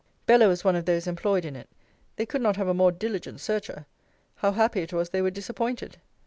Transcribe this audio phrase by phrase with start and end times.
[0.25, 1.69] Bella was one of those employed in it.
[2.15, 3.85] They could not have a more diligent searcher.
[4.37, 5.97] How happy it was they were disappointed!